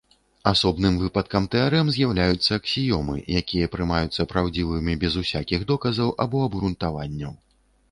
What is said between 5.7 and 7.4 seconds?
доказаў або абгрунтаванняў.